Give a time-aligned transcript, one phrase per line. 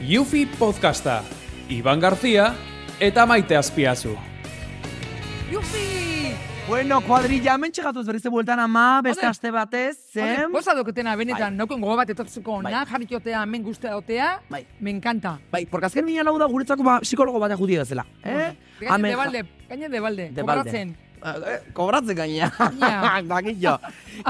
[0.00, 1.22] Yufi podcasta.
[1.68, 2.54] Iban Garzia
[3.00, 4.16] eta Maite Azpiazu.
[5.52, 5.88] Jufi!
[6.68, 9.30] Bueno, kuadrilla, hemen txegatuz berriz bueltan ama, beste Ole.
[9.34, 10.52] aste batez, zen?
[10.52, 11.58] Posa doketena, benetan, Bai.
[11.58, 12.72] naukon gogo bat etortzeko Bai.
[12.72, 14.64] na, jarrikotea, hemen guztia dotea, Bai.
[14.78, 15.40] me encanta.
[15.50, 18.06] Bai, porque azken mina lau da guretzako ba, psikologo bat judia bezala.
[18.22, 18.52] Eh?
[18.80, 20.94] Gaine de balde, gaine de balde, De balde.
[21.72, 22.10] Kobratzen.
[22.10, 22.50] Eh, gaina.
[22.80, 23.20] Ja.
[23.60, 23.78] Jo.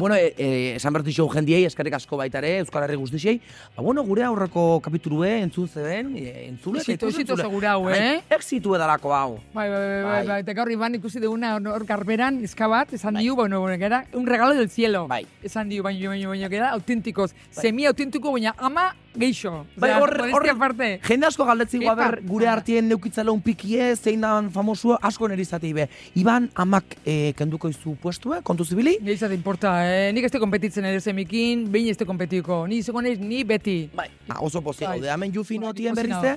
[0.00, 3.40] bueno, eh, eh, esan bertu xo jendiei, eskerrik asko baita ere, Euskal Herri guztiei.
[3.77, 6.79] Ba, bueno, gure aurreko kapitulue entzun zeben, eh, entzule.
[6.80, 8.21] Exito, exito segura hau, eh?
[8.30, 9.39] Exitu edalako hau.
[9.54, 10.26] Bai, bai, bai, bai, Bai.
[10.29, 14.04] bai, eta gaur iban ikusi duguna hor- garberan, izka bat, esan diu, bueno, bueno, gara,
[14.13, 15.07] un regalo del cielo.
[15.08, 15.27] Bai.
[15.43, 19.67] Esan diu, baino, baino, baino, gara, auténticos, semi autentiko, baina ama geixo.
[19.77, 21.00] Bai, hor- aparte.
[21.03, 21.95] Jende asko galdetzi Epa.
[21.95, 25.89] ber gure artien neukitzala un pikie, zein da famosua, asko neri izatei be.
[26.14, 28.99] Iban amak eh, kenduko izu puestue, kontu zibili?
[29.03, 30.13] Geiza te importa, eh?
[30.13, 32.67] Nik ez te kompetitzen ere semikin, behin ez te kompetiko.
[32.67, 33.91] Ni izango naiz, ni beti.
[33.95, 34.09] Bai.
[34.28, 34.98] Ba, oso pozik Bai.
[34.98, 36.36] gaude, hemen jufi Bai, notien pozik berrize.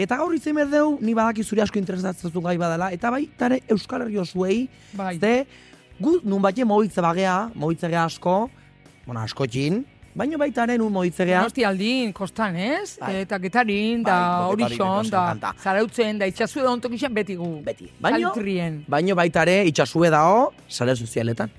[0.00, 4.02] Eta gaur itzen berdeu, ni badaki zuri asko interesatzen gai badala, eta bai, tare Euskal
[4.02, 5.18] Herri osuei, Bai.
[5.18, 5.46] ze,
[6.00, 8.50] gu nun batxe mohitze bagea, mohitze gea asko,
[9.04, 9.84] bueno, asko txin,
[10.20, 12.98] baino baita ere nun mohitze gea, Donosti aldin, kostan, ez?
[13.00, 13.14] Bai.
[13.24, 17.50] Eta getarin, Bai, da Getarin, horixon, da zarautzen, da itxasu da ontokixen beti gu.
[17.64, 17.88] beti.
[18.00, 18.32] Baino,
[18.88, 21.50] baino baita ere itxasue dao, sare sozialetan.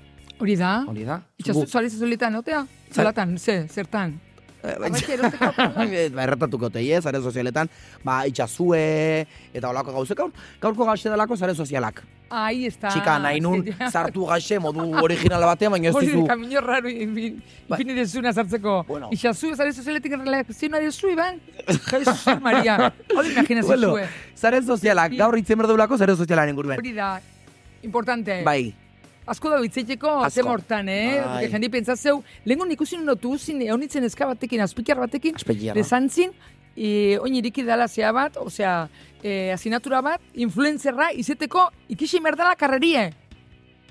[0.42, 0.72] Hori da?
[0.88, 1.20] Hori da.
[1.38, 2.64] Itxasu Gu- zaliz zulitan, otea?
[2.92, 4.18] Zalatan, ze, zertan?
[4.62, 7.68] Ba, erratatuko teie, zare sozialetan,
[8.04, 10.30] ba, itxasue, eta olako gauzek, gaur,
[10.62, 12.02] gaurko gaxe delako zare sozialak.
[12.32, 12.88] Ahí está.
[12.88, 13.90] Txika, nahi nun, Ja.
[13.90, 16.22] sartu gaxe, modu original batean, baina ez Hori, dizu.
[16.26, 18.84] kamino raro, infin- infini dezuna sartzeko.
[18.88, 19.08] Bueno.
[19.12, 21.40] Itxasu, zare sozialetik relazioa dezu, Iban?
[21.90, 22.92] Jesus Maria.
[23.16, 24.06] Hori imaginazio Bueno, zue.
[24.36, 26.78] zare sozialak, gaur itzen berdulako zare sozialaren inguruen.
[26.78, 27.20] Hori da,
[27.82, 28.42] importante.
[28.44, 28.74] Bai,
[29.26, 30.30] Asko da bitzeiteko Asko.
[30.40, 31.20] zen hortan, eh?
[31.24, 31.48] Bai.
[31.52, 35.36] Jendi pentsatzeu, lehenko ikusi notu uzin, eunitzen eska batekin, azpikar batekin,
[35.74, 36.32] lezantzin,
[36.76, 38.88] e, oin iriki dala zea bat, osea,
[39.22, 43.12] e, asinatura bat, influenzerra izeteko ikisi merdala karrerie.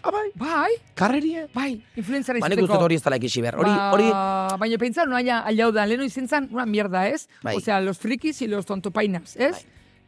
[0.03, 1.47] Ah, bai, karrerie.
[1.53, 2.73] bai, influenzerra Ba, nik izeteko.
[2.73, 3.56] uste hori ez dela ikisi behar.
[3.61, 7.27] Hori, Ba, hori, Baina pentsa, no haya aliau da, leheno izen zan, una mierda, ez?
[7.44, 7.56] Bai.
[7.56, 9.51] Osea, los frikis y los tontopainas, ez?
[9.51, 9.61] Bai.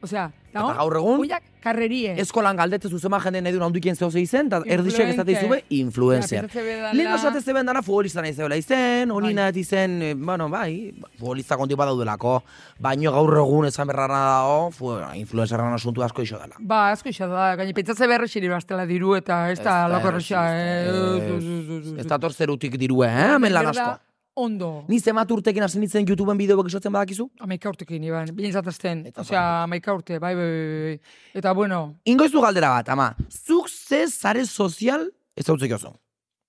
[0.04, 2.14] Osea, eta da gaur egun, Oiak karrerie.
[2.20, 5.44] eskolan galdetze zuzema jende nahi duen handukien zehose izen, eta erdixek ez Influencer.
[5.46, 6.48] zube influencer.
[6.52, 9.34] Bedala- Lehen osate zeben dana futbolista nahi zebela izen, honi Bai.
[9.34, 12.44] nahi izen, eh, bueno, bai, futbolista konti badaudelako,
[12.80, 16.56] baino gaur egun esan berrana dago, fu, influencerran asuntu asko iso dela.
[16.60, 20.44] Ba, asko isa da, gaine pentsatze berre xiri bastela diru eta ez da lako erresa,
[20.52, 21.38] eh?
[21.38, 24.00] Ez- Ez dator zerutik dirue, eh, hemen lan asko.
[24.36, 24.84] Ondo.
[24.90, 27.28] Ni zemat urtekin hasi nintzen YouTubeen bideoak isotzen badakizu?
[27.46, 29.04] Amaika urtekin, Iban, bien zatazten.
[29.12, 30.96] Eta Osea, amaika urte, bai, bai, bai, bai.
[31.38, 35.94] Eta bueno, Ingoizu galdera bat, ama, zuk ze zare sozial ez hau oso.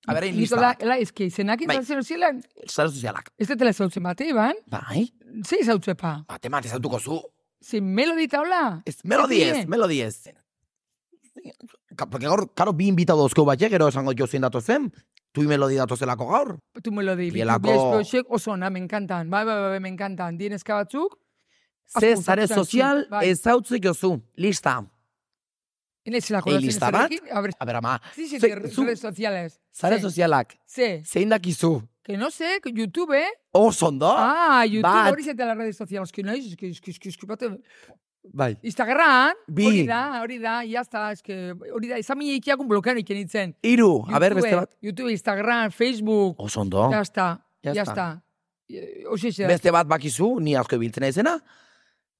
[0.06, 0.82] A ber, lista Nikola, bat.
[0.82, 1.78] ela ezki, izenak Bai.
[1.80, 3.30] izan ziren, Zare sozialak.
[3.38, 4.54] ez dutela zautzen bate, Iban?
[4.66, 5.12] Bai,
[5.44, 6.24] Ze izautzepa?
[6.28, 7.20] bate bat ezautuko zu.
[7.62, 8.82] Ze melodi taula?
[8.86, 10.28] Ez, melodi ez, melodi ez.
[11.96, 14.44] Porque gaur, karo, bi invitado dozko bat, gero esango jo zein
[15.34, 15.42] datozen.
[15.42, 16.58] Tui melodi datozelako gaur.
[16.82, 19.28] Tu melodi, bitu Bielako- oso ona, me encantan.
[19.30, 20.36] Bai, bai, bai, me encantan.
[20.38, 21.18] Dienezka batzuk,
[22.00, 23.28] Ze zare sozial bai.
[23.28, 24.20] ez hautzek jozu.
[24.36, 24.84] Lista.
[26.06, 27.10] Inezela Ei, lista bat?
[27.32, 28.38] A ver, A ber, ama, Ze-
[28.70, 29.58] zu- redes sociales.
[29.72, 31.82] zare sozialak, Sí, zein dakizu.
[32.02, 33.26] que no sé, que YouTube, eh?
[33.52, 34.12] Oso ondo.
[34.14, 37.08] Ah, YouTube, hori zete las redes sociales, que naiz, es que, es que, es que,
[37.08, 37.58] es que, bate-
[38.32, 38.56] Bai.
[38.62, 39.66] Instagram, Bi.
[39.66, 43.18] hori da, hori da, ya está, es que, hori da, izan mila ikiakun blokean iken
[43.20, 43.52] itzen.
[43.62, 44.70] Iru, a ber, YouTube, beste bat.
[44.82, 46.90] YouTube, Instagram, Facebook, Oso ondo.
[46.90, 47.92] ya está, Ya ya está.
[47.92, 48.22] está.
[48.68, 51.36] Eh, Hoxe xe, Beste bat bakizu, ni asko ibiltzen naizena.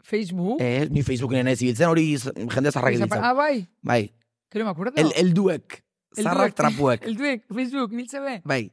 [0.04, 0.60] Facebook.
[0.60, 3.24] Eh, ni Facebooken ez ibiltzen, hori jende zarrak ibiltzen.
[3.24, 4.12] Ah, bai, Bai.
[4.54, 4.92] me acuerdo.
[5.00, 5.80] El, elduek.
[6.16, 6.22] Elduek.
[6.22, 7.02] Zarrak trapuek.
[7.08, 8.40] El duek, Facebook, miltze be.
[8.44, 8.70] Bai.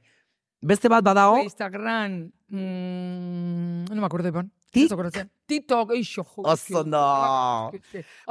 [0.61, 4.51] Beste bat badao, Instagram, mm, no me acuerdo, Iban.
[4.71, 5.27] Tik-.
[5.51, 6.43] TikTok, eixo, jo.
[6.47, 6.97] Oso ondo.
[6.97, 7.71] Hau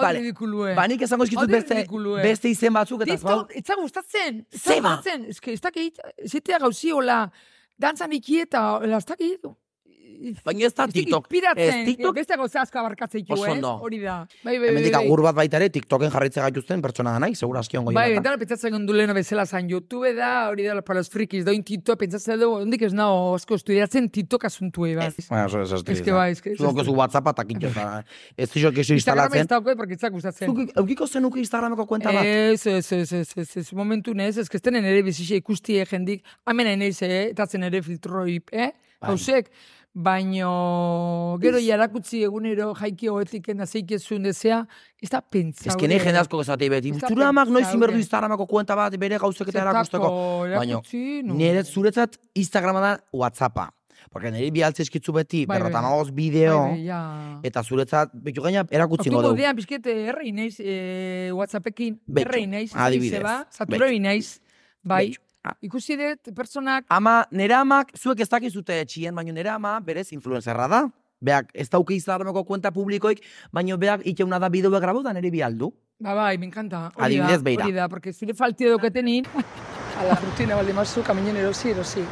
[0.00, 0.32] Vale.
[0.74, 1.84] ba nik esango eskizut Hori beste,
[2.22, 4.44] beste izen batzuk, eta TikTok, etza gustatzen.
[4.56, 4.96] Zeba.
[5.28, 7.26] Ez que, ez dakit, zitea gauziola,
[7.76, 9.44] dantzan ikieta, hola, ez dakit.
[10.44, 11.28] Baina ez da TikTok.
[11.56, 13.38] Ez, TikTok, beste gauza asko abarkatzen ez?
[13.54, 13.72] ondo.
[13.84, 14.26] Hori da.
[14.44, 14.82] Bai, bai, bai.
[14.90, 15.04] bai.
[15.04, 18.38] agur bat baita ere, TikToken jarritze gaituzten pertsona da nahi, segura aski ongo Bai, bentana
[18.40, 22.40] pentsatzen gondu leheno bezala zan YouTube da, hori da, para los frikis, doin TikTok, pentsatzen
[22.40, 25.10] dugu, ondik ez nao, asko estudiatzen TikTok asuntu bai.
[25.10, 26.54] Ez, baina, oso ez Ez que bai, ez que...
[26.56, 27.86] Zuko zu WhatsAppa eta kitxo, eta
[28.36, 29.50] ez kexo Instagram ez instalatzen.
[29.50, 30.50] dago, porque etzak gustatzen.
[30.50, 32.24] Zuk eukiko zenuke Instagrameko kuenta bat?
[32.24, 36.76] Ez, ez, ez, ez, ez, ez, momentu nez, ez, kestenen ere bizixe ikustie jendik, amena
[36.76, 38.70] neiz, eh, etatzen ere filtroip, eh,
[39.00, 39.10] Bai.
[39.12, 39.50] hausek,
[39.92, 44.60] baino, gero jarakutzi egunero jaiki hoetiken azeikezun dezea,
[45.02, 45.70] ez da pentsa.
[45.72, 46.92] Ez que nahi jende asko esatei beti.
[47.00, 47.76] Zure amak noiz pentsaure.
[47.78, 50.10] inberdu Instagramako kuenta bat bere gauzek eta erakusteko.
[50.46, 51.22] Baina, erakutzi.
[51.24, 53.70] Nire zuretzat Instagrama da Whatsappa.
[54.10, 55.68] Porque niri bialtze eskitzu beti, Bai, bai.
[55.68, 57.40] berrota magoz bideo, Bai, bai, ja.
[57.44, 59.42] eta zuretzat, betu gaina erakutzingo Oktuko dugu.
[59.42, 64.40] dean, pixket, errei naiz, eh, Whatsappekin, Betxo, errei naiz, adibidez, zeba, satura naiz,
[64.82, 65.20] bai, Betxo.
[65.64, 70.66] Ikusi dut, personak, Ama, nere amak, zuek ez dakizute etxien, baina nere ama, berez, influenzerra
[70.68, 70.82] da.
[71.20, 73.20] Beak, ez dauke Instagrameko kuenta publikoik,
[73.52, 75.72] baina beak iteuna da bideoa grabau da nere bialdu.
[76.00, 77.64] ba, bai, me encanta, Adibidez, beira.
[77.64, 79.26] hori da, porque zure faltio dauketenin,
[80.00, 82.04] A la rutina baldi mazu, kaminen erosi, erosi.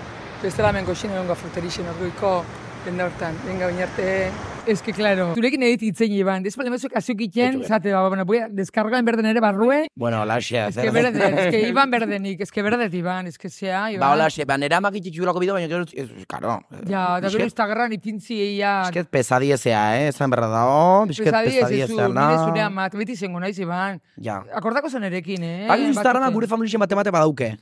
[0.43, 2.45] Bestela hemen goxin egongo fruterixen orduiko,
[2.85, 4.31] denda hortan, venga oinarte.
[4.69, 8.07] Es que, claro, zurekin edit itzen iban, después de mezu kasuk iten, Betxo, zate, ba,
[8.09, 11.69] bueno, voy a descargar en berden ere barrue, Bueno, laxe, es que berde, es que
[11.69, 14.19] iban berdenik, es que berdet iban, es que sea, Ba, iban.
[14.19, 16.59] laxe, ba, nere amak itxitxulako bideo, baina gero, ez, karo.
[16.87, 20.13] Ja, da gero Instagram ipintzi eia, Bizket pesadiezea, eh?
[20.13, 22.29] Zan berra dago, bizket pesadi ez pesadiezea zu, na.
[22.29, 24.03] nire zure amat, beti zengo naiz iban.
[24.21, 24.43] Ja.
[24.55, 25.67] Akordako zen erekin, eh?
[25.69, 27.55] Bak Instagrama gure familixen bate bate badauke.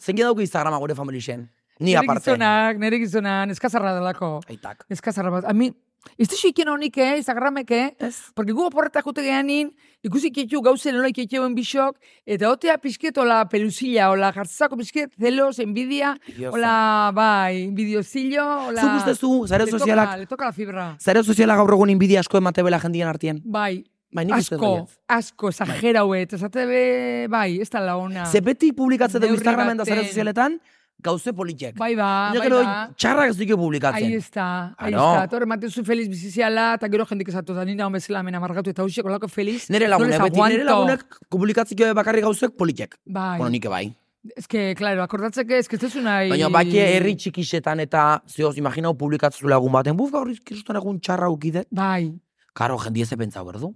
[0.00, 1.44] Zein dauke Instagrama gure familixen?
[1.78, 2.30] Ni Nere aparte.
[2.30, 4.40] gizonak, nere gizonan, eskazarra delako.
[4.48, 4.86] Aitak.
[4.88, 5.44] Eskazarra bat.
[5.44, 5.72] A mi,
[6.18, 7.94] ez da iken honik, eh, Instagramek, eh?
[7.98, 8.16] Ez.
[8.34, 9.72] Porque gu oporretak jute geanin,
[10.04, 11.96] ikusi kitu gauze nola iketxeuen bisok,
[12.26, 16.14] eta otea pixket ola pelusilla, ola jartzako pixket celos, envidia,
[16.52, 18.80] ola, bai, envidiozillo, ola...
[18.82, 20.96] Zuk ustezu, zare Le toca- sozialak, Le toca la fibra.
[21.00, 23.40] zare sozialak gaur egun inbidia asko emate bela jendien artien.
[23.44, 23.84] Bai,
[24.14, 28.26] Bai, uste asko, asko, exagera huet, esate be, bai, ez da la ona.
[28.30, 30.60] Ze beti publikatzen dugu Instagramen da zare sozialetan,
[31.04, 31.76] gauze politek.
[31.78, 32.74] Bai ba, Baina bai gero ba.
[32.96, 34.06] txarrak ez duke publikatzen.
[34.08, 34.46] Ahí está,
[34.78, 35.10] ahí Claro.
[35.20, 35.28] está.
[35.30, 38.82] Torre ematen zu feliz biziziala, eta gero jendik esatu da, nina bezala hemen amargatu eta
[38.82, 39.68] hausiek olako feliz.
[39.70, 42.96] Nere no lagunek, beti nere lagunek publikatziko bakarrik gauzek politek.
[43.04, 43.36] Bai.
[43.38, 43.92] Bueno, nik bai.
[44.36, 46.30] Ez que, claro, akordatzeke, ez que ez nahi...
[46.30, 51.28] Baina baki herri txikisetan eta zehoz, imaginau publikatzen lagun baten, buf, gaur izkizustan egun txarra
[51.28, 51.68] ukidet.
[51.70, 52.14] Bai.
[52.54, 53.74] Karo, jendi ez pentsau, berdu?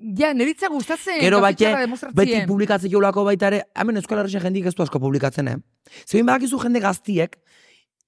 [0.00, 1.20] Ja, neritza gustatzen.
[1.20, 1.70] Gero bate,
[2.16, 5.56] beti publikatzen joulako baita ere, hemen Euskal Herrixen jendik ez du asko publikatzen, eh?
[6.06, 7.36] Zein badakizu jende gaztiek,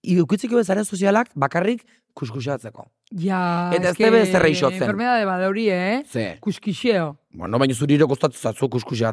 [0.03, 1.85] iukitzeko bezaren sozialak bakarrik
[2.17, 2.87] kuskusatzeko.
[3.12, 4.81] Ja, Eta ez es que debe zer eixotzen.
[4.81, 6.03] Enfermedade bada hori, eh?
[6.09, 6.39] Ze?
[6.41, 7.17] Kuskixeo.
[7.37, 8.69] Bueno, baina zuriro kostatzen zatzu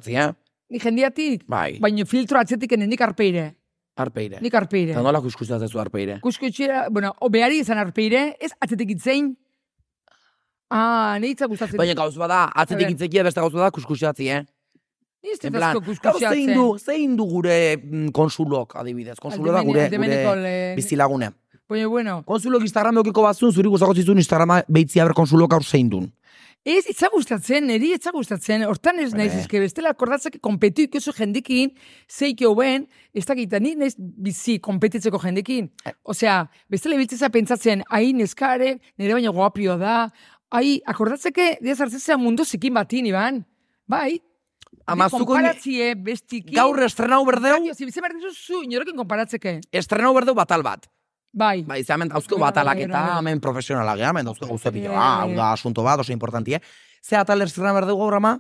[0.08, 0.32] eh?
[0.70, 3.56] Ni jendiatik, Bai, baina filtro atzetik nik arpeire.
[3.96, 4.40] arpeire.
[4.42, 4.92] Nik arpeire.
[4.92, 6.20] Eta nola kuskusatzezu arpeire?
[6.22, 9.36] Kuskutxera, bueno, o behari izan arpeire, ez atzetik itzein.
[10.70, 11.78] Ah, neitza gustatzen.
[11.78, 14.44] Baina gauz bada, atzetik itzekia beste gauz bada kuskusatzi, eh?
[15.24, 16.30] Ni ez plan, kuskusatzen.
[16.30, 19.18] zein du, zein du gure mm, konsulok, adibidez.
[19.20, 21.32] Konsulo da gure, gure le- bizilagune.
[21.70, 25.90] Baina, bueno, Konsulok Instagram eukiko batzun, zuri guztako zizun Instagrama behitzia ber konsulok gaur zein
[25.90, 26.08] dun.
[26.66, 31.72] ez, itza gustatzen, niri itza gustatzen, hortan ez naiz, ezke bestela akordatzek kompetu ikozu jendikin,
[32.12, 32.84] zeik hoben,
[33.16, 35.70] ez dakita, ni naiz bizi kompetitzeko jendikin.
[35.86, 35.94] Eh.
[36.04, 40.10] Osea, bestela ibiltzeza pentsatzen, hain neskare, nire baina guapio da,
[40.52, 43.46] ai, akordatzeke, diaz hartzezea mundu zikin batin, iban.
[43.88, 44.22] Bai,
[44.90, 46.54] Ama Ni zuko konparatzie bestikin.
[46.56, 49.60] gaur estrenau berdeu, Bai, Zi, bizi behar dituzu, inorokin konparatzeke.
[49.72, 50.88] estrenau berdeu batal bat.
[51.32, 51.62] Bai.
[51.64, 53.18] Ba, izan hemen dauzko Bai, bai, batalak bai, eta bai.
[53.20, 54.72] hemen profesionalak, eh, hemen dauzko gauze.
[54.72, 56.62] Bai, Ah, bai, hau da asunto bat, oso importanti, eh?
[57.02, 58.40] Ze atal estrenau berdeu gaur ama?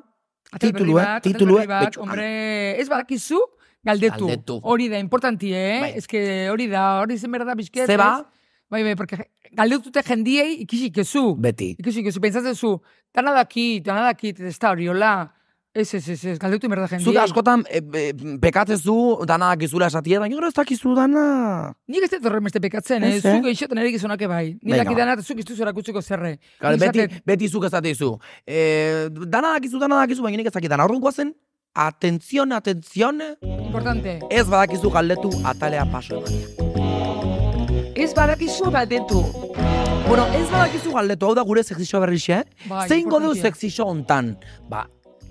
[0.59, 1.03] Titulu, eh?
[1.03, 1.67] bat, Titulu, eh?
[1.67, 3.37] bat, hombre, ez badakizu,
[3.83, 4.25] galdetu.
[4.27, 4.59] Galdetu.
[4.63, 5.79] Hori da, importanti, eh?
[5.81, 5.93] Bai.
[5.97, 7.85] Ez que hori da, hori zen berda bizket.
[7.85, 8.19] Ze ba?
[8.21, 8.25] ez?
[8.69, 11.33] Bai, bai, porque galdetute jendiei ikisik ezu.
[11.39, 11.73] Beti.
[11.79, 12.77] Ikisik ezu, pentsatzen zu,
[13.15, 15.13] dana dakit, dana dakit, ez da hori, hola.
[15.71, 17.05] Ez, ez, ez, ez, galdetu berda jendiei.
[17.11, 18.05] Zuk askotan e, e,
[18.41, 18.95] pekatzezu
[19.29, 21.25] dana dakizula esatia, baina gero ez dakizu dana.
[21.87, 23.19] Nik ez dut horren beste pekatzen, eh?
[23.19, 23.35] Ez, eh?
[23.37, 24.55] Zuk eixoten ere gizonake bai.
[24.55, 25.03] Ni Venga, dakit ba.
[25.03, 26.39] dana, zuk iztu zora kutzeko zerre.
[26.65, 28.15] Nik beti, beti zuk esatezu.
[28.49, 28.65] E,
[29.29, 30.89] dana dakizu, dana dakizu, baina nik ez dakit dana.
[30.89, 31.35] Orduan guazen,
[31.75, 33.21] atenzion, atenzion,
[33.69, 34.19] Importante.
[34.29, 36.78] ez badakizu galdetu atalea paso eman.
[37.99, 39.19] Ez badakizu galdetu.
[40.07, 44.37] Bueno, ez badakizu galdetu, hau da gure sexixo berrixe, Bai, Zein godeu sexixo hontan?
[44.71, 44.85] Ba,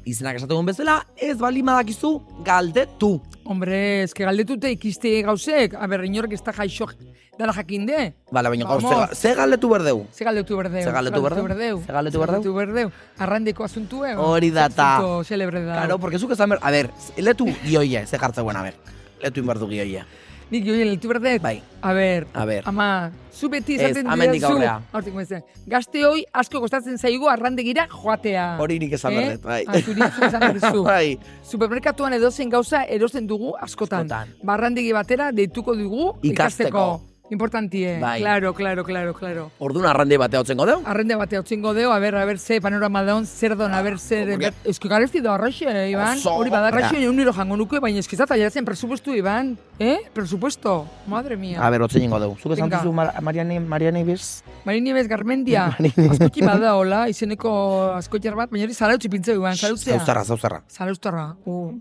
[0.04, 2.10] izenak esatu bezala, ez bali badakizu
[2.44, 3.22] galdetu.
[3.48, 5.78] Hombre, ez que galdetute ikiste gauzek.
[5.80, 6.90] A ber, inorek ez da jaixo
[7.38, 8.12] dara jakinde.
[8.30, 10.04] Bala, baina gaur, ze, galdetu berdeu?
[10.12, 10.84] Ze galdetu berdeu.
[10.84, 11.82] Ze galdetu berdeu?
[11.86, 12.42] Ze galdetu berdeu?
[12.42, 12.92] Ze berdeu.
[13.16, 14.14] Arrandeko asuntue.
[14.14, 14.98] Hori da ta.
[14.98, 15.72] Asunto celebre da.
[15.72, 18.74] Claro, porque zuk esan ber, a ber, letu gioia, ze jartzeuen, a ber.
[19.22, 20.04] Letu inberdu gioia.
[20.50, 21.42] Nik joien letu berdek.
[21.42, 22.62] Bai, A ber, a ber.
[22.66, 25.42] ama, zu beti Ez, esaten amendik didazu- aurrea.
[25.66, 28.56] Gazte hoi asko kostatzen zaigu arrandegira joatea.
[28.58, 29.16] Hori nik esan Eh?
[29.16, 29.64] berdet, bai.
[29.68, 30.82] Ah, zuri esan berdezu.
[30.84, 31.18] bai.
[31.42, 34.06] Supermerkatuan edozen gauza erosten dugu askotan.
[34.06, 34.28] Askotan.
[34.42, 36.32] Barrandegi batera deituko dugu Ikasteko.
[36.32, 37.00] ikasteko.
[37.30, 37.98] Importantie.
[38.00, 38.20] Bai.
[38.20, 39.50] Claro, claro, claro, claro.
[39.58, 40.80] Orduan arrande batea hotzen godeu?
[40.86, 41.44] Arrende bate hau
[41.74, 44.30] deu, a ber, a ber, ze panorama daun, zer don, a ber, zer...
[44.30, 46.16] Porque- Ez que garezti da arraxe, eh, Iban.
[46.18, 46.88] Oso, Hori bada bera.
[46.88, 49.58] arraxe, uniro jango nuke, baina eskizat aiatzen presupuestu, Iban.
[49.78, 49.98] Eh?
[50.12, 50.86] Presupuesto.
[51.06, 51.60] Madre mía.
[51.64, 52.36] A ber, hotzen ingo deu.
[52.40, 52.78] Zuk esan Venga.
[52.78, 54.42] dizu Mar Mariane, Mariane Ibez?
[54.64, 55.76] Marini bez Garmendia.
[56.10, 59.98] Askoki bada, hola, izeneko askoitxar bat, baina hori zarautzi pintzeu, Iban, zarautzea.
[59.98, 60.62] Zauzarra, zauzarra.
[60.68, 61.36] Zaraustarra.
[61.44, 61.74] Uh.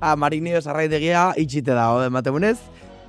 [0.00, 2.58] Ah, Marini Ibez arraidegia itxite da, ode, matemunez.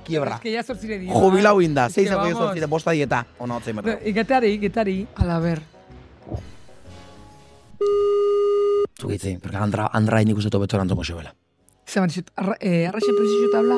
[0.04, 0.34] kiebra.
[0.36, 1.12] Es que ya zortzire dira.
[1.14, 2.38] Jubilau inda, zeizako vamos.
[2.38, 3.26] zortzire, bosta dieta.
[3.38, 3.98] Ona, otzen berda.
[4.04, 5.06] Igetari, igetari.
[5.16, 5.62] Ala, ber.
[9.00, 11.34] Zugitzi, porque Andra, Andra nik uste tobeto erantzongo zebela.
[11.86, 13.76] Zeman, dizut, arra, eh, arraxen prezizio tabla.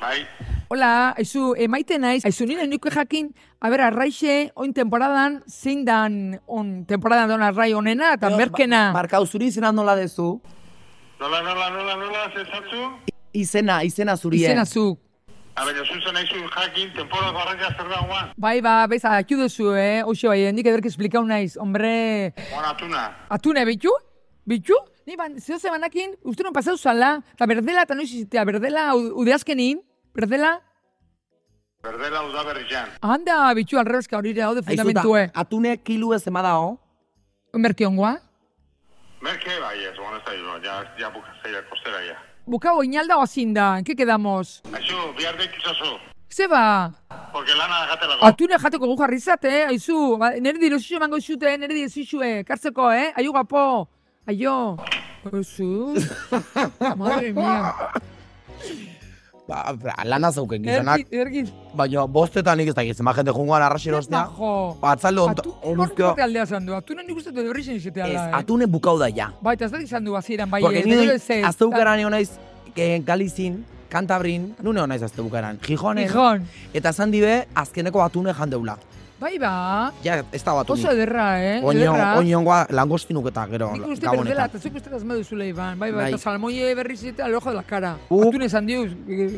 [0.00, 0.26] Bai,
[0.68, 3.28] Hola, aizu, emaite naiz, aizu nire nuke jakin,
[3.60, 8.90] a ber, arraixe, oin temporadan, zein dan, on, temporadan don arrai onena, eta merkena.
[8.92, 10.40] Markau, zuri izena nola dezu?
[11.20, 12.90] nola, nola, nola, nola, zezatzu?
[13.32, 14.42] Izena, izena zurie.
[14.42, 14.98] Izena zuk.
[15.56, 18.34] A baina, zuzen nahi zu jakin, temporada barranca zer da guan.
[18.36, 20.02] Bai, ba, bez, akiu duzu, eh?
[20.04, 22.34] Oixo, bai, hendik ederk esplikau naiz, hombre...
[22.50, 23.06] Guan atuna.
[23.30, 23.94] Atune, bitu?
[24.44, 24.76] Bitu?
[25.06, 29.12] Ni ban, zeo zemanakin, uste non pasau zala, eta berdela, eta noiz izitea, berdela, u-
[29.22, 29.78] udeazkenin,
[30.14, 30.56] berdela,
[31.82, 32.88] Berdela udaberrian.
[33.02, 35.30] handa, bitu, alrebezka hori daude fundamentue.
[35.34, 36.78] atune kilu ez ema dao.
[37.54, 38.16] Merkiongoa.
[39.22, 40.32] Merke, bai, ez, guan ez da,
[40.64, 42.16] ja, ja bukazeia kostera, ja.
[42.46, 44.62] Buka oinalda oazin da, ¿en qué quedamos?
[44.72, 45.98] Aixo, bihar dekizazu,
[46.28, 46.90] Zeba,
[47.32, 48.26] porque lana jatelako.
[48.26, 53.12] atune jateko gu jarri zate, aizu, ba, nire dirosixo emango zute, nire dirosixue, kartzeko, eh?
[53.16, 53.88] Aio gapo,
[54.26, 54.76] aio.
[55.32, 55.94] Aizu,
[57.00, 57.74] madre mia.
[59.46, 61.04] Ba, lana zauken gizonak.
[61.14, 64.24] Ergit, Baina, bostetan nik ez da gizen, gente jungoan arraxen ostea.
[64.26, 64.76] bajo.
[64.80, 66.08] Batzalde ont, Atu, oluzkio.
[66.08, 68.34] horrek aldea zan du, atune nik uste dut horri zen izatea Ez, da, eh?
[68.40, 69.28] atune bukau da ja.
[69.42, 71.44] Bai, eta ez da izan du bazieran, bai, Porque ez, ni gero ez ez.
[71.46, 72.30] azteukaran egon naiz,
[72.74, 75.60] eh, Galizin, Kantabrin, nune hon naiz azteukaran.
[75.62, 76.08] Gijonen.
[76.08, 76.42] Gijon,
[76.74, 78.76] Eta zan dibe, azkeneko atune jandeula.
[79.20, 81.60] Bai ba, Ja, ez da batu oso ederra, eh?
[81.64, 84.48] Oino, oinongoa langostinuk eta gero Nik uste berdela, gabonetan.
[84.50, 86.08] eta zuk uste das meduzula iban, bai, bai, Bai.
[86.12, 87.96] eta salmoie berriz eta al ojo de la cara.
[88.10, 88.84] Uk- Atune esan diu,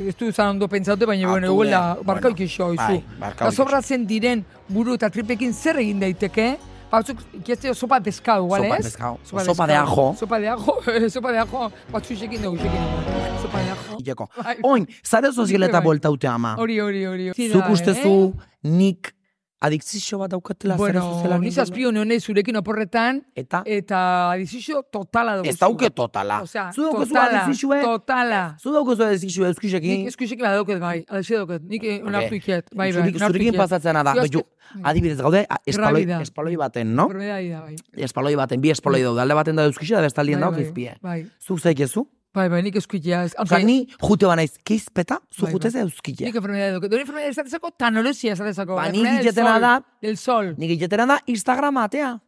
[0.09, 3.05] ez du zan ondo pentsaute, baina, bueno, Atune, eguela, bueno, barkauk iso, bai, izu.
[3.31, 6.57] Eta sobratzen diren buru eta tripekin zer egin daiteke,
[6.91, 8.87] batzuk ikiazteo sopa de pescado, igual, Sopa de ez?
[8.87, 9.19] pescado.
[9.23, 10.15] Sopa de ajo.
[10.19, 10.77] Sopa de ajo,
[11.11, 13.43] sopa de ajo, batzu isekin dugu isekin dugu.
[13.43, 13.99] Sopa de ajo.
[14.01, 14.29] Ileko.
[14.43, 14.57] Bai.
[14.63, 15.85] Oin, zare sozialeta Bai.
[15.85, 16.57] bueltaute ama.
[16.59, 17.31] Hori, hori, hori.
[17.53, 18.33] Zuk ustezu
[18.65, 19.13] nik
[19.61, 21.41] adikzio bat daukatela Bueno, sozialak.
[21.41, 25.49] ni zazpio neonez zurekin oporretan, Eta eta adizizio totala dugu.
[25.49, 26.43] ez dauke totala.
[26.43, 28.57] Osea, Zu daukezu totala, adizizue, totala.
[28.62, 30.07] zu daukezu adizizue Nik euskisekin.
[30.09, 32.03] eskuisekin badauket bai, alaxe dauket, nik okay.
[32.03, 34.15] onartu iket, bai, bai, zurekin pasatzena da.
[34.15, 34.45] Eske-
[34.85, 37.05] adibidez gaude, espaloi, espaloi baten, no?
[37.09, 37.77] Enfermedadi da, bai.
[37.97, 39.21] Espaloi baten, bi espaloi daude.
[39.23, 40.97] Alde baten da euskise, da bestaldien Bai, dago bai, izpie.
[41.00, 42.07] Bai, Zuk zaikezu?
[42.38, 43.25] Bai, bai, nik eskuitea.
[43.25, 45.73] ez- Osa, aunque ni jute banaiz keizpeta, zu Bai, jute bai.
[45.73, 46.26] ze euskile.
[46.26, 46.90] Nik enfermedadi dauket.
[46.90, 48.75] Dori enfermedadi esatezako, tanolosia esatezako.
[48.76, 50.54] Ba, ni Enfermedad del gitetena sol, da- Del sol.
[50.59, 52.21] Nik egitera da Instagrama atea.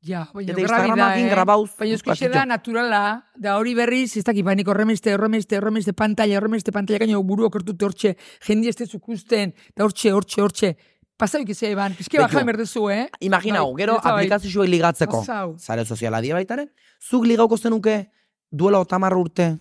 [0.00, 1.30] Ja, baina Eta grabida, Instagramakin eh?
[1.30, 2.28] grabauz, Baina bakitxo.
[2.30, 7.22] da naturala, da hori berriz, ez dakit, bainiko horremeste, horremeste, horremeste pantalla, horremeste pantalla, gaino
[7.24, 10.76] buru okertute hortxe, jendi ez dezuk usten, da hortxe, hortxe, hortxe.
[11.18, 12.28] Pasau ikizia iban, pizke Betu.
[12.32, 13.08] baja berdezu, eh?
[13.18, 14.12] Imaginau, Bai, gero bai.
[14.12, 15.24] aplikazioak ligatzeko.
[15.58, 16.70] Zare soziala die baitaren.
[17.00, 18.10] Zuk ligauko zenuke
[18.50, 19.56] duela otamar urte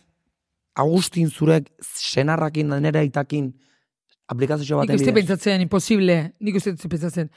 [0.75, 3.51] Agustin zurek senarrakin nere aitakin
[4.29, 5.15] aplikazio Nik baten uste bidez.
[5.27, 7.29] pentsatzen, imposible, nik uste pentsatzen.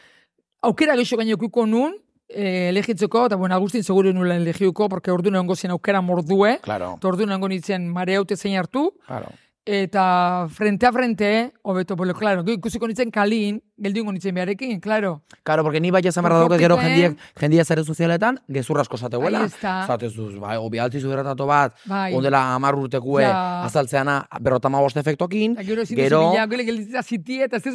[0.63, 1.95] Aukera geixo gaino kuko nun,
[2.29, 6.95] eh, elegitzeko, eta bueno, Agustin seguru nula elegiuko, porque ordu nengo zen aukera mordue, Claro,
[6.99, 9.31] eta ordu nengo nintzen mare haute zein hartu, claro.
[9.65, 14.81] Eta frente a frente, hobeto, pero claro, gero ikusiko nintzen kalin, geldu ingo nintzen beharekin,
[14.81, 15.23] claro.
[15.43, 19.45] Claro, porque ni bai esan behar dauke gero jendiek, jendia zare sozialetan, gezur asko zateuela.
[19.45, 19.87] Está.
[19.87, 22.15] Zatezuz, bai, obi altzi zuberatato bat, Bai.
[22.15, 23.65] ondela amar urtekue, Ja.
[23.65, 26.21] azaltzeana berrotama bost efektokin, Eta gero ezin gero...
[26.21, 27.67] duzu bila, gero gelditzea ziti eta ez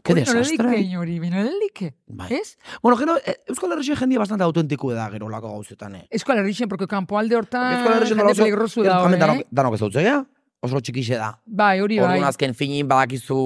[0.00, 0.70] que desastre.
[0.70, 1.94] like, hori, bino like.
[2.06, 2.32] Bai.
[2.32, 2.58] Ez?
[2.82, 6.06] Bueno, gero, eh, Euskal Herrixen jendia bastante autentiku da gero lako gauzetan, eh.
[6.10, 9.44] Eskola herrixen, porque kanpo alde hortan, Euskal Herrixen jende peligrosu da, eh?
[9.50, 10.24] danok, ez dautzea,
[10.62, 11.32] oso txikixe da.
[11.46, 12.06] Bai, hori bai.
[12.06, 13.36] Orduan azken finin badakizu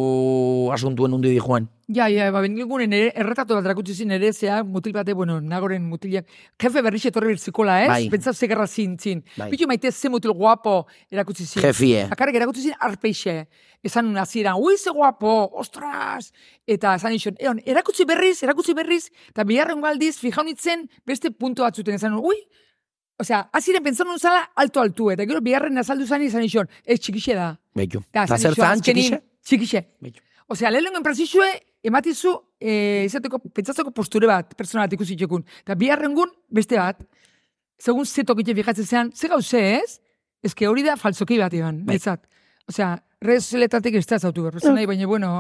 [0.75, 1.69] asuntuen undi di joan.
[1.97, 5.85] Ja, ja, ba, benigunen ere, erretatu bat erakutsi zin ere, zea, mutil bate, bueno, nagoren
[5.87, 6.27] mutilak,
[6.61, 7.89] jefe berrixe etorri bertzikola, ez?
[7.93, 8.09] Bai.
[8.13, 9.23] Pentsa zegarra zintzin.
[9.37, 9.49] Bai.
[9.53, 10.81] Bitu maite ze mutil guapo
[11.13, 11.63] erakutsi zin.
[11.63, 12.05] Jefie.
[12.11, 13.47] Bakarrik erakutsi zin arpeixe.
[13.87, 16.33] Esan un hasieran, ui, ze guapo, ostras!
[16.67, 21.95] Eta esan nixon, eon, erakutsi berriz, erakutsi berriz, eta biharren aldiz, fijaunitzen, beste punto batzuten,
[21.95, 22.41] esan ui,
[23.19, 27.35] Osea, hasieran pentsan nun zala alto-altu, eta gero biharren azaldu zan izan nixon, ez txikixe
[27.35, 27.47] da.
[27.75, 28.03] Beitu.
[28.13, 29.21] Da, zan, azkenin, txikixe?
[29.47, 29.81] Txikixe.
[30.05, 30.21] Beitu.
[30.53, 31.49] Osea, lehenengo enpresizue,
[31.83, 35.47] ematizu, e, izateko, pentsatzeko posture bat, persona bat ikusi txekun.
[35.65, 37.01] Eta biharrengun, beste bat,
[37.81, 39.97] segun ze tokite fijatzen zean, ze gauze ez,
[40.45, 41.97] ezke hori da falsoki bat iban, Bai.
[41.97, 42.27] betzat.
[42.69, 42.93] Osea,
[43.23, 45.33] redes sozialetatik ez da zautu behar, nahi, baina, bueno,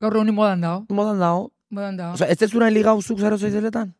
[0.00, 1.50] gaur honi modan dao, Modan dao.
[1.70, 2.12] modan dao.
[2.14, 3.94] Osa, ez ez zura ligau zuk zara zoizeletan?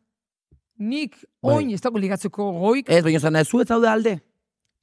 [0.77, 1.55] Nik, Bai.
[1.55, 4.19] oin, ez dago ligatzeko goik, Ez, baina zan, ez zu ez zaude alde.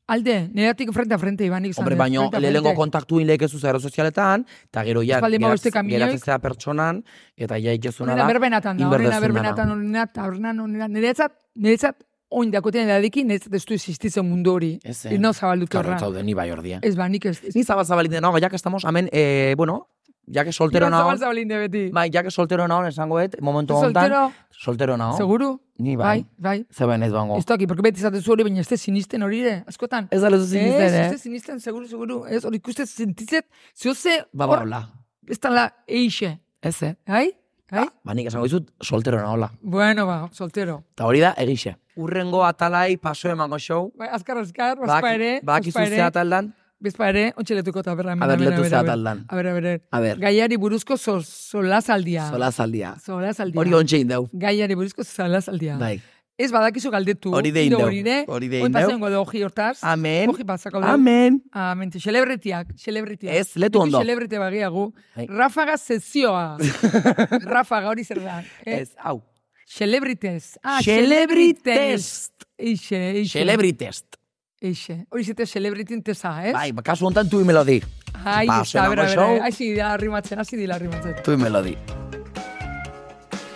[0.06, 4.82] alde, neratik frente a frente, iban, nik Hombre, baino, lehenengo kontaktu inlekezu zara sozialetan, eta
[4.84, 7.04] gero ja, geratzea pertsonan,
[7.36, 12.88] eta ja ikezuna da, berbenatan da, horrena berbenatan, horrena, horrena, horrena, niretzat, niretzat oin dakotean
[12.88, 14.78] edadekin, ez ez du existitzen mundu hori.
[14.82, 15.98] Ez, Ez no zabaldutu Claro, horra.
[15.98, 16.78] zaude, ni bai ordia.
[16.82, 17.54] Ez ba, nik ez.
[17.54, 19.88] Ni zabal zabalinde nago, ya que estamos, hemen, eh, bueno,
[20.32, 21.82] ya que soltero Nik nago, zabal zabalinde beti.
[21.92, 25.16] bai, ya que soltero nago, esango et, momentu honetan, Soltero, soltero nago.
[25.16, 25.60] seguru?
[25.78, 26.58] Ni Bai, bai.
[26.62, 26.66] bai.
[26.70, 27.36] Zeben ez bango.
[27.38, 30.08] Ez toki, porque beti zatezu hori, baina ez te sinisten hori ere, askotan.
[30.10, 31.04] Ez da lezu zinisten, Ez, eh?
[31.06, 32.24] ez te sinisten, seguru, seguru.
[32.26, 33.46] Ez, hori ikuste sentizet,
[33.76, 34.82] zehose, Baba hola.
[35.28, 36.38] ez tala eixe.
[36.62, 36.94] Ez, eh?
[37.06, 37.32] Bai?
[37.72, 37.86] Bai?
[38.04, 39.50] Ba, nik esango dizut, soltero nagola.
[39.60, 40.82] Bueno, ba, soltero.
[40.94, 41.76] Eta hori da, egixe.
[41.96, 43.90] Urrengo atalai paso emango show.
[43.98, 46.54] Bai, azkar, azkar, baspa ere, Bak baspa izu ere, ataldan.
[46.82, 48.16] Baspa ere, ontxeletuko eta berra.
[48.18, 49.24] A ber, letu ze ataldan.
[49.28, 52.28] A ber, a ber, A ber, Gaiari buruzko sol, solazaldia.
[52.30, 52.96] solazaldia.
[53.04, 53.60] Solazaldia.
[53.60, 54.26] Hori ontxe indau.
[54.32, 55.78] Gaiari buruzko solazaldia.
[55.78, 56.00] Bai.
[56.38, 57.30] Ez badakizu galdetu.
[57.36, 57.82] Hori de indau.
[57.86, 58.24] Hori de.
[58.26, 59.22] Hori de indau.
[59.22, 59.78] hoji hortaz.
[59.82, 60.30] Amen.
[60.30, 60.86] Hoji pasako de.
[60.86, 61.42] Amen.
[61.52, 61.90] Amen.
[61.92, 63.34] Celebritiak, celebritiak.
[63.34, 64.00] Ez, letu ondo.
[64.00, 64.92] Celebrity bagiagu.
[65.14, 65.26] Bai.
[65.28, 66.56] Rafaga sezioa.
[67.54, 68.40] Rafaga hori zer da.
[68.64, 68.80] Eh?
[68.80, 69.20] Ez, hau.
[69.66, 70.58] Celebrities.
[70.62, 72.30] Ah, Celebrities.
[72.58, 73.38] Eixe, eixe.
[73.38, 74.21] Celebritest.
[74.62, 75.06] Eixe.
[75.10, 76.52] Hori zete celebrity tesa, ez?
[76.54, 77.80] Bai, ba, kasu honetan tui melodi.
[78.22, 79.10] Ai, ba, ez da, bera, zenako bera.
[79.10, 79.42] show.
[79.48, 81.18] Hasi dira arrimatzen, hasi dira arrimatzen.
[81.26, 81.76] Tui melodi.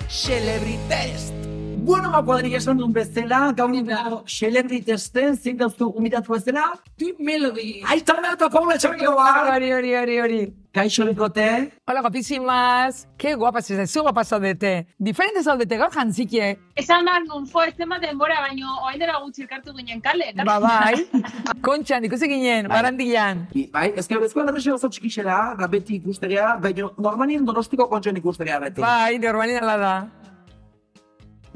[0.08, 1.30] Celebritest.
[1.30, 1.35] Bueno,
[1.86, 7.82] ba, kuadrik esan duen bezala, gaur dago celebritesten, zein dauztu umitatu bezala, tu melody.
[7.86, 9.54] Aita nato, Paula Txarrikoa.
[9.54, 10.40] Hori, hori, hori, hori.
[10.76, 13.06] Kaixo likote, Hola, guapísimas.
[13.16, 14.86] Qué guapas ez, zu guapas zaudete.
[14.98, 16.58] Diferente zaudete, gaur jantzike.
[16.76, 20.34] Esan behar nun, jo, ez zenbat denbora, baino, oain dela gutxi elkartu ginen kale.
[20.44, 21.06] Ba, bai.
[21.62, 23.46] Kontxan, ikusi ginen, barandilan.
[23.54, 28.16] I- bai, ez que bezkoa derrexo oso txikixera, da beti ikustegia, baina normalien donostiko kontxoen
[28.20, 28.80] ikustegia beti.
[28.84, 29.96] Bai, normalin ala da.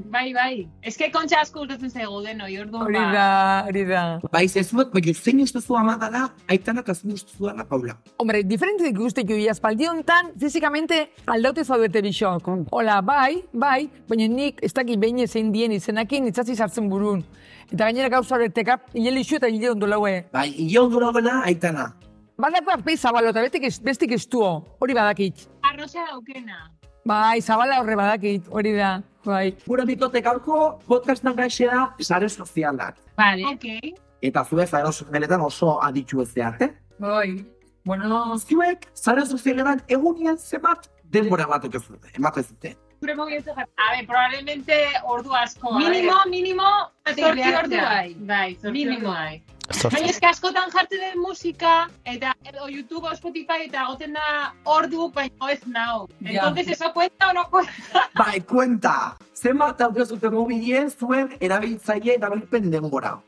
[0.09, 0.69] Bai, bai.
[0.83, 4.03] Ez que kontxa asko gustatzen zaigu denoi, orduan Hori da, hori da.
[4.33, 7.97] Bai, zezuek, baina zein ustezu ama dela, aitana eta zein ustezu dela Paula.
[8.19, 12.49] Hombre, diferente ikuste jo, aspaldi honetan, fizikamente aldaute zaudete bisok.
[12.73, 17.25] Hola, bai, bai, baina nik ez dakit behin zein dien izenakin itzatzi sartzen burun.
[17.71, 20.25] Eta gainera gauza horretekap, hile lixu eta hile ondo laue.
[20.33, 21.93] Bai, hile ondura bena, aitana.
[22.41, 23.43] Badako arpei zabalo eta
[23.85, 25.49] bestik estuo, hori badakit.
[25.63, 26.80] Arrosa daukena.
[27.05, 28.91] Bai, zabala horre badakit, hori da,
[29.25, 29.55] bai.
[29.67, 32.99] Gura bikote gaurko podcastan gaixea sare sozialak.
[33.17, 33.47] Vale.
[33.55, 33.97] Ok.
[34.23, 36.75] Eta zuek zare sozialetan oso aditu ez zearte.
[36.99, 37.41] Bai.
[37.85, 42.77] Bueno, zuek zare sozialetan egunien zenbat denbora bat ez dute, ematen zute.
[43.01, 43.15] Gure.
[43.17, 45.79] A ver, probablemente ordu asko.
[45.79, 46.69] Minimo, minimo,
[47.09, 48.15] zortzi ordu bai.
[48.29, 49.43] Bai, zortzi ordu bai.
[49.71, 55.09] Baina eske askotan jartzen den musika, eta edo YouTube o Spotify, eta goten da ordu,
[55.15, 56.09] baina ez nao.
[56.21, 56.33] Ja.
[56.33, 58.09] Entonces, eso cuenta o no cuenta?
[58.19, 59.17] Bai, kuenta!
[59.35, 63.21] Zenbat daude zute mobilien zuen erabiltzaile erabilpen denbora.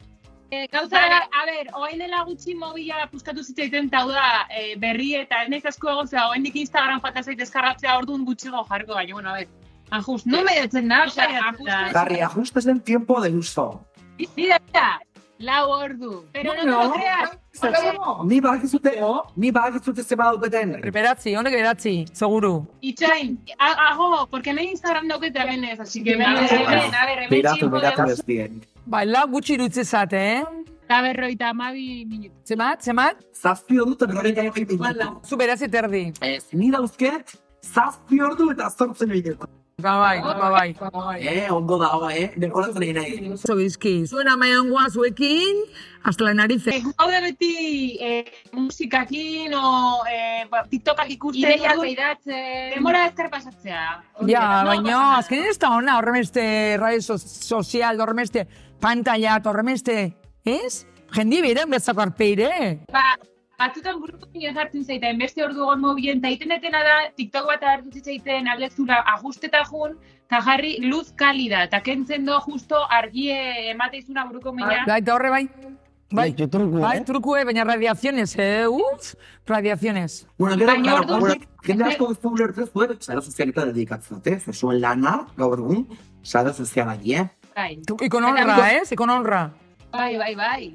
[0.53, 4.75] Eh, gauza da, a ber, oain dela gutxi mobila puskatu zitzaiten, eta hau da, eh,
[4.77, 8.99] berri eta ez naiz asko egon zera, oaindik Instagram falta zait deskargatzea orduan gutxiago jarriko,
[8.99, 9.49] baina, bueno, a ver,
[9.91, 10.29] ajuste.
[10.29, 11.81] No me datzen da, osea, ajuste.
[11.95, 13.81] Garri, ajustes en tiempo de uso.
[14.19, 15.01] Mira, mira,
[15.43, 16.25] lau ordu.
[16.33, 16.85] Pero no, No.
[16.89, 17.31] no, creas.
[18.25, 18.93] Ni badakizute,
[19.37, 20.81] ni badakizute zenbat dauketen.
[20.93, 22.67] Beratzi, honek beratzi, seguru.
[22.81, 26.17] Itxain, a- hago, porque me Instagram daukete hemen ez, así que...
[27.31, 28.11] Beiratu dugu.
[28.11, 28.63] ez dien.
[28.87, 30.45] Bai, lau gutxi irutzezat, eh?
[30.85, 32.35] Eta berroita amabi minutu.
[32.45, 33.17] Zemat, zemat?
[33.35, 35.21] Zazpi ordu eta berrogeita hogei minutu.
[35.29, 36.13] Zu beratzi terdi.
[36.21, 39.47] Ez, ni dauzket, zazpi ordu eta zortzen minutu.
[39.81, 41.27] Ba bai, ba bai, ba bai.
[41.27, 42.31] Eh, ondo dago, eh?
[42.37, 43.31] Dekoratzen egin nahi.
[43.33, 43.95] Oso bizki.
[44.07, 45.63] Zuen amaiongoa zuekin,
[46.05, 46.75] hasta la narize.
[46.77, 47.53] Eh, Gaude beti
[48.01, 51.43] eh, musikakin o eh, ba, TikTokak ikusten.
[51.43, 52.71] Ideiak orduan, behidatzen.
[52.77, 53.87] Denbora ezker pasatzea.
[54.29, 56.45] Ja, baina, azkenean ez da ona, horremeste
[56.79, 58.47] radio so sozial, horremeste
[58.83, 60.13] pantalla, horremeste,
[60.45, 60.85] ez?
[61.17, 62.53] Jendi beren betzako arpeire.
[62.93, 63.17] Ba,
[63.59, 67.63] batzutan buruko nio hartzen zaiten, beste ordu egon mobilen, eta iten etena da, TikTok bat
[67.63, 74.25] hartu zitzaiten aldezura ajusteta jun, eta jarri luz kalida, eta kentzen do justo argie emateizuna
[74.27, 74.85] buruko meina.
[74.87, 75.47] Bai, eta horre bai.
[76.13, 77.05] Bai, Bai, truku, bai, eh?
[77.09, 78.67] trukue, baina radiaziones, eh?
[78.69, 79.15] Uf,
[79.49, 80.27] radiaziones.
[80.37, 81.35] Bueno, gero, Baina orduan- bueno,
[81.65, 85.87] jende asko ez du ulertzen zuen, sare sozialita dedikatzen dute, ze zuen lana, gaur egun,
[86.23, 87.25] sare soziala die.
[87.57, 88.93] Bai, Ikon honra, ez?
[88.93, 89.41] Ikon honra.
[89.91, 90.75] bai, bai, bai.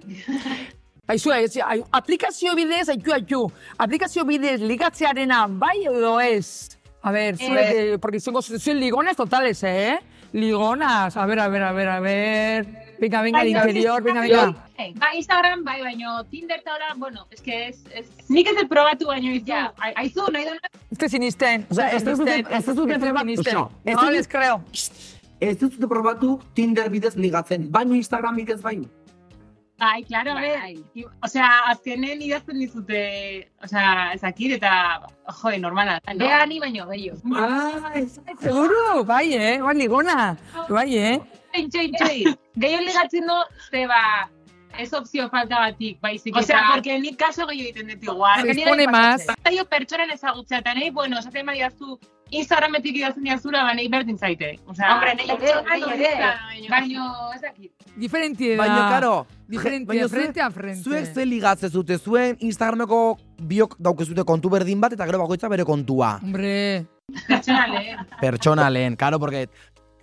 [1.08, 3.52] Aizu, ez, ai- aplikazio bidez, aitu, aitu.
[3.78, 6.78] Aplikazio bidez ligatzearena bai edo ez?
[7.02, 10.00] A ver, zuek, eh, porque son, son ligonas totales, ¿eh?
[10.34, 11.15] Ligonas.
[11.15, 12.65] A ver, a ver, a ver, a ver.
[13.00, 14.67] Venga, venga, al Bai, interior, venga, venga.
[14.78, 18.08] Bai, ba, Instagram bai, baino Tinder eta hola, bueno, es que es, es...
[18.28, 19.46] Nik ez dut probatu baino izu.
[19.48, 19.72] Ja.
[19.78, 20.60] Ai- Aizu, nahi duen
[20.91, 21.65] Ez te sinisten.
[21.70, 22.88] O sea, ez dut ez dut
[24.12, 24.62] les creo.
[25.39, 28.82] Ez dut probatu Tinder bidez ligatzen, baino Instagram bidez bai.
[29.79, 30.59] Bai, claro, a ver.
[30.59, 31.05] Bai.
[31.21, 33.01] Osea, azkenen idazten dizute,
[33.63, 34.71] osea, ezakit eta,
[35.41, 35.99] jode, normala.
[36.07, 36.17] no?
[36.25, 37.19] Bea ni baino gehiago.
[37.35, 38.19] Ah, ez.
[38.41, 39.59] Seguro, bai, eh?
[39.61, 40.35] Bai, ligona.
[40.69, 41.19] Bai, eh?
[41.53, 42.33] Txoin, txoin.
[42.57, 43.37] Gehiago ligatzen du,
[43.69, 44.01] ze ba,
[44.79, 48.45] ez opzio falta batik, baizik O sea, eta- porque nik kaso gehiago egiten dut igual.
[48.45, 49.25] Les pone más.
[49.43, 51.99] Zaio pertsonan ezagutzea, eta nahi, bueno, esaten badiazu,
[52.31, 54.59] Instagrametik idazten diazura, ba nahi berdin zaite.
[54.67, 56.69] O sea, Hombre, nahi ere, nahi ere.
[56.69, 57.71] Baino, ez dakit.
[57.97, 58.63] Diferentie da.
[58.63, 60.83] Baina, karo, Diferentie, baina zuek- frente a frente.
[60.83, 65.63] Zuek ze ligatze zute, zuen Instagrameko biok daukezute kontu berdin bat, eta gero bakoitza bere
[65.65, 66.19] kontua.
[66.21, 66.85] Hombre.
[67.27, 69.47] Pertsonale, Pertsonalen, karo, porque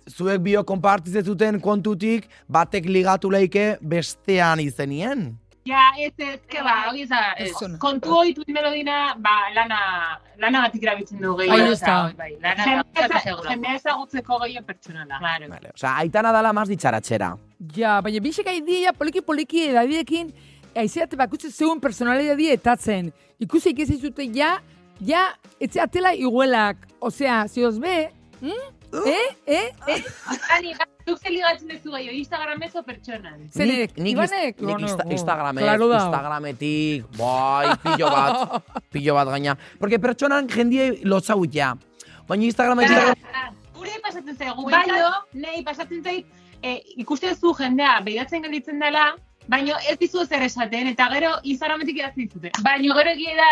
[0.09, 5.37] zuek biok konpartize zuten kontutik, batek ligatu leike bestean izenien.
[5.65, 7.49] Ja, ez ez, ke ba, hori ez da, ez.
[7.81, 9.79] Kontu hori tuit melodina, ba, lana,
[10.37, 11.73] lana batik erabiltzen du gehiago.
[12.19, 12.83] Bai, lana
[13.47, 15.17] jendea ezagutzeko gehiago pertsonala.
[15.23, 15.49] Claro.
[15.55, 17.31] Vale, Osea, aitana dala maz ditxaratxera.
[17.73, 20.29] Ja, baina bisek idea poliki-poliki edadiekin,
[20.77, 23.09] aizeate bakutze zeuen personalidadi etatzen.
[23.41, 24.59] Ikusi ikezi zute ja,
[25.01, 26.85] ja, etxe atela iguelak.
[27.09, 28.03] Osea, zioz be,
[28.43, 28.67] hm?
[29.01, 29.29] Eh?
[29.49, 30.03] Eh?
[30.53, 33.43] Ani, zuk ze ligatzen duzu gehiago, Instagramez o pertsonan?
[33.53, 34.61] Zenek, nik, Ibanek?
[34.61, 35.99] nik insta, oh, Instagramez, claro da.
[36.01, 38.63] Instagrametik, bai, pillo bat,
[38.93, 39.57] pillo bat gaina.
[39.79, 41.75] Porque pertsonan jendie lotzau ja.
[42.27, 43.21] Baina Instagrametik...
[43.75, 46.25] Gure pasatzen zaigu, baino, nei pasatzen zait,
[46.63, 49.11] e, ikusten zu jendea, behidatzen gelditzen dela,
[49.51, 52.53] baino ez dizu zer esaten, eta gero Instagrametik idatzen dizute.
[52.65, 53.51] Baino gero egia da,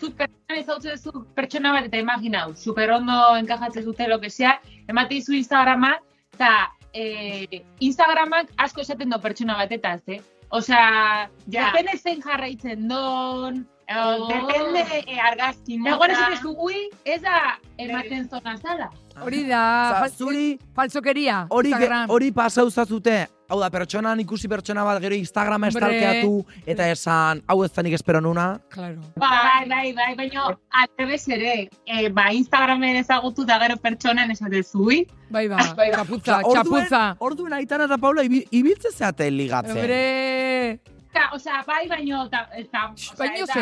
[0.00, 4.58] zu pertsona ezautzen zu pertsona bat, eta imaginau, super ondo enkajatzen zute lo que sea,
[4.88, 5.94] emate dizu Instagrama,
[6.34, 6.50] eta
[6.92, 10.20] e, Instagramak asko esaten do pertsona batetaz, eh?
[10.50, 11.70] Osea, Ja.
[11.70, 14.28] depende zein jarraitzen don, Oh.
[14.28, 15.90] depende e, argazki mota.
[15.90, 18.90] Nagoen ez duzu, ui, ez da ematen zona zala.
[19.22, 21.72] Hori da, fal- zuri falsokeria, hori
[22.08, 27.58] hori pasau zazute, hau da, pertsonan ikusi pertsona bat gero Instagrama estalkeatu eta esan, hau
[27.66, 28.60] ez zanik espero nuna.
[28.70, 29.00] Claro.
[29.18, 30.44] Bai, bai, bai, baina
[30.84, 35.00] atrebez ere, e, ba, Instagramen ezagutu da gero pertsonan esatezu, ui?
[35.30, 35.98] Bai, ba, Bai, ba.
[36.04, 37.02] txaputza, Osea, orduen- txaputza.
[37.18, 39.76] Orduen Aitana eta Paula ibi- ibiltze zeate ligatzen.
[39.76, 43.54] Hombre, Eta, osea, bai, baino, eta, eta, osea, Baino eta,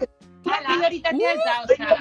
[0.00, 0.08] ze?
[0.42, 1.96] prioritatea ez da, osea,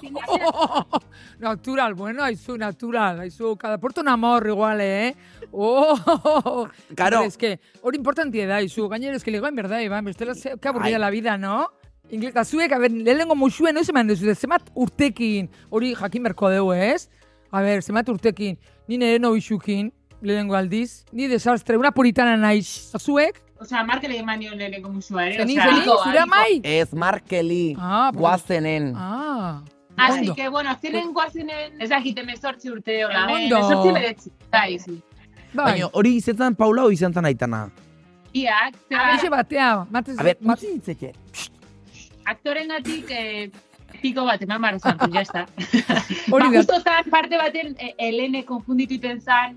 [0.00, 0.86] zinezia,
[1.38, 5.14] natural, bueno, aizu, natural, aizu, cada porto un amor igual, eh?
[5.52, 7.22] Oh, Claro.
[7.22, 10.96] Es que, hori importantia da, aizu, gainera, es que ligoen, verdad, Iban, bestela, ze- aburrida
[10.96, 11.00] Ai.
[11.00, 11.70] la vida, no?
[12.10, 16.50] Inglés, eta zuek, a ber, lehenengo musuen, noiz eman duzute, zemat urtekin, hori jakin berko
[16.50, 17.08] dugu, ez?
[17.50, 22.92] A ber, zemat urtekin, ni nire no isukin, lehenengo aldiz, ni desastre, una puritana naiz,
[22.98, 26.60] zuek, osea, markele eman nion lehenengo musua, ere, zeni, osea, zeni, zure amai?
[26.62, 28.92] Ez Markeli, Ah, guazenen.
[28.94, 29.62] Ah,
[29.98, 33.56] Así que, bueno, ziren guazinen, ez dakit, emezortzi urte, hola, Ondo.
[33.56, 35.02] emezortzi beretzi, bai, zi.
[35.56, 37.70] Bai, Baina hori izetan Paula o izetan Aitana?
[38.36, 41.12] Iak, zera, Eixe batea, matez, A ber, mat- utzi ditzeke.
[42.26, 43.50] aktoren gatik, eh,
[44.02, 45.46] piko bat eman barra zantu, jazta.
[46.30, 49.56] hori ba, da, justo zan, parte baten, e, Elene konfundituten zan,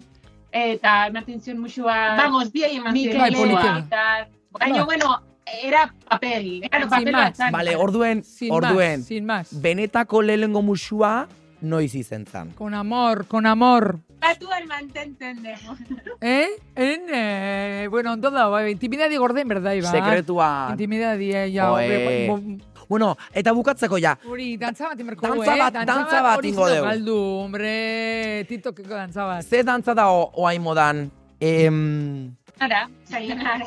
[0.51, 2.15] eta ematen zion musua...
[2.17, 4.27] Vamos, bi eman eta...
[4.51, 5.19] Baina, bueno,
[5.63, 7.23] era papel, era Sin papel más.
[7.29, 7.51] bat zan.
[7.51, 9.61] Vale, orduen, sin orduen, más, sin más.
[9.61, 11.27] benetako lehenengo musua
[11.61, 12.51] noiz izen zan.
[12.51, 13.99] Con amor, con amor.
[14.19, 15.75] Batuan mantenten dugu.
[16.21, 16.47] Eh?
[16.75, 19.91] En, eh, bueno, ondo da, bai, intimidadi gorden, verdad, Iba?
[19.91, 20.67] Sekretua.
[20.71, 22.27] Intimidadi, eh, ja, Oe.
[22.27, 24.17] hombre, bo- Bueno, eta bukatzeko ja.
[24.27, 26.81] hori, dantza bat inberko Dantza bat- dantza bat ingo dugu.
[26.83, 29.43] galdu, hombre, tiktokeko dantza bat.
[29.45, 31.11] Ze dantza da o- oain modan?
[31.39, 33.65] Em, Ara, sayonara.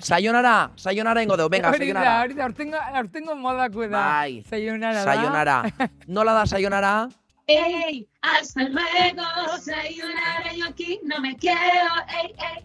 [0.00, 2.22] sayonara, sayonara ingo dugu, venga, Hori da, sayonara.
[2.24, 3.88] hori da, aurtengo, aurtengo modako da.
[3.90, 4.42] Bai.
[4.48, 5.14] Sayonara da.
[5.14, 5.62] Sayonara.
[6.08, 7.08] Nola da sayonara?
[7.48, 9.22] Ey, hasta luego,
[9.62, 11.54] sayonara, yo aquí no me quiero.
[12.20, 12.64] Ey, ey,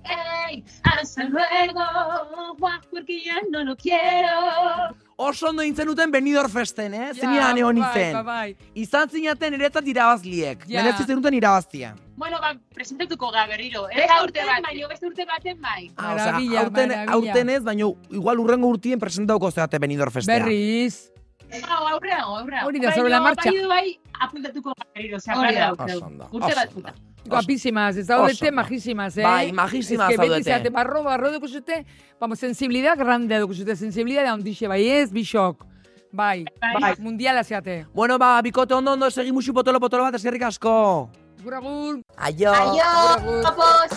[0.49, 4.95] ey, hasta luego, guau, porque ya no lo quiero.
[5.17, 7.11] Oso ondo intzen duten Benidorm festen, eh?
[7.13, 8.13] Ja, Zenian egon bai, izen.
[8.13, 8.57] bai, bai.
[8.73, 10.65] Izan zinaten eretzat irabazliek.
[10.65, 10.81] Ja.
[10.81, 11.93] Merezi zenuten irabaztia.
[12.17, 13.85] Bueno, ba, presentatuko ga berriro.
[13.93, 15.91] Ez urte bat, baino beste urte baten bai.
[15.95, 17.13] Ah, osea, aurten, maravilla.
[17.13, 20.39] aurten ez, baina igual urrengo urtien presentauko zeate Benidorm festea.
[20.41, 21.11] Berriz.
[21.67, 22.67] Hau, aurreago, aurreago.
[22.67, 23.49] Hori da, sobre la marcha.
[23.51, 25.71] Baino, bai, apuntatuko berriro, osea, Hori da.
[26.31, 26.95] Urte bat.
[27.27, 28.51] Guapísimas, ez ondo.
[28.53, 29.23] majísimas, eh?
[29.23, 30.43] Bai, majísimas Es que beti zaudete.
[30.49, 31.85] zeate barro, barro dugu zute,
[32.19, 35.65] vamos, sensibilidad grande dugu zute, sensibilidad handixe, bai ez, bisok.
[36.11, 36.95] Bai, Bai.
[36.99, 37.85] mundiala zeate.
[37.93, 41.09] Bueno, ba, bikote ondo ondo segi musu potolo potolo bat eskerrik asko.
[41.39, 42.01] Agur, agur.
[42.17, 42.51] Aio.
[42.53, 43.87] Agur, agur.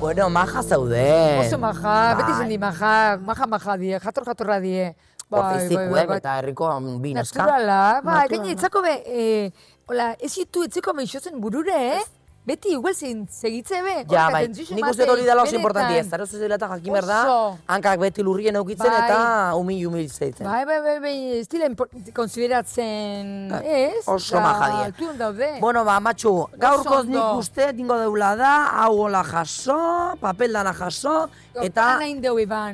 [0.00, 1.38] Bueno, maja zaude.
[1.46, 2.38] Oso maja, beti Bai.
[2.40, 4.94] zendi maja, maja maja die, jator jatorra die.
[5.32, 6.18] Bai, bai, bai, bai.
[6.20, 6.68] eta herriko
[7.00, 7.40] bineska.
[7.42, 12.02] Naturala, bai, gaine, etzako be, eh, hola, ez ditu etzeko be isotzen burure, eh?
[12.44, 13.92] Beti igual zein segitze be.
[14.10, 17.18] Ja, bai, nik uste hori dela oso importantia ez, zara zuzela eta jakin behar da,
[17.22, 17.58] Oso.
[17.70, 19.04] hankak beti lurrien eukitzen Bai.
[19.04, 20.46] eta humil humil zeitzen.
[20.46, 21.68] Bai, bai, bai, bai, ez dira
[22.14, 24.02] konsideratzen, ez?
[24.08, 24.84] Oso Da, maja die.
[24.90, 25.48] Altuan daude.
[25.60, 28.52] Bueno, ba, matxu, gaurkoz nik uste, dingo deula da,
[28.82, 29.78] hau hola jaso,
[30.20, 31.28] papel dana jaso,
[31.62, 31.98] eta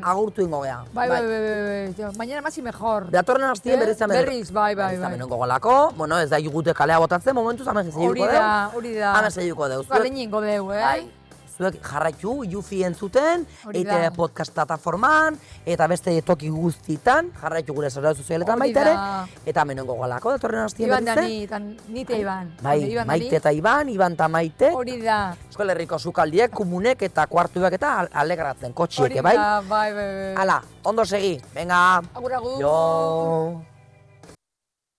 [0.03, 0.85] agurtu ingo gea.
[0.95, 3.11] Bai, bai, bai, bai, bai, mañana más y mejor.
[3.11, 3.79] Datorren hastien Eh?
[3.85, 4.17] berriz hemen.
[4.17, 5.13] Berriz, bai, bai, Berriz bai.
[5.15, 9.13] hemen gogolako, bueno, ez da igute kalea botatzen, momentuz hemen zeiuko Hori da, hori da.
[9.19, 9.31] Hemen
[9.67, 10.03] zeiuko deu.
[10.03, 10.83] Lehenengo deu, eh?
[10.83, 11.11] Bai,
[11.59, 14.11] zuek jarraitu, jufi entzuten, Hori EITB da.
[14.15, 15.35] podcast plataforman,
[15.67, 19.27] eta beste toki guztitan, jarraitu gure zara sozialetan Hori baita ere, da.
[19.45, 21.29] eta hemen gogolako, datorren hastien Iban da berriz.
[21.33, 22.53] ni, tan, nite Iban.
[22.63, 25.35] Bai, Iban da maite eta Iban, Iban eta maite, Hori da.
[25.49, 29.35] Euskal Herriko sukaldiek, komunek eta kuartuak eta al- alegratzen, Hori kotxieke, bai?
[29.37, 30.35] da, bai, bai, bai.
[30.37, 32.01] Hala, ondo segi, venga.
[32.15, 32.61] Agur, agur.
[32.61, 33.63] Jo.